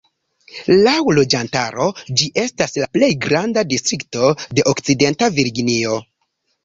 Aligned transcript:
Laŭ 0.87 0.93
loĝantaro 1.17 1.85
ĝi 2.21 2.29
estas 2.45 2.73
la 2.79 2.87
plej 2.97 3.09
granda 3.29 3.65
distrikto 3.75 4.33
de 4.57 4.65
Okcidenta 4.73 5.31
Virginio. 5.41 6.01